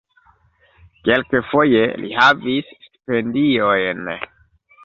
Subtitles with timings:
[1.07, 4.11] Kelkfoje li havis stipendiojn.